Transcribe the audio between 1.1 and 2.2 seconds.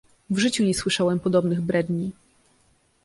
podobnych bredni!"